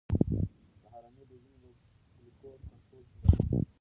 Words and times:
سهارنۍ 0.81 1.23
د 1.29 1.31
وینې 1.43 1.69
ګلوکوز 2.17 2.55
کنټرول 2.69 3.03
کې 3.09 3.15
مرسته 3.21 3.43
کوي. 3.49 3.63